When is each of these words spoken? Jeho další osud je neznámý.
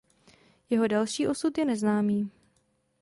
Jeho 0.69 0.87
další 0.87 1.27
osud 1.27 1.57
je 1.57 1.65
neznámý. 1.65 2.31